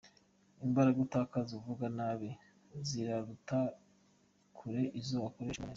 [0.65, 2.29] Imbaraga utakaza uvuga nabi
[2.87, 3.59] ziraruta
[4.57, 5.69] kure izo wakoresha uvuga neza.